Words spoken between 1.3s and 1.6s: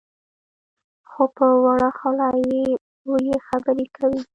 په